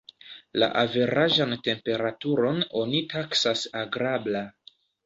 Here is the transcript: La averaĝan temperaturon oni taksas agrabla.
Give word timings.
La 0.63 0.69
averaĝan 0.83 1.53
temperaturon 1.69 2.65
oni 2.83 3.05
taksas 3.17 3.65
agrabla. 3.85 4.47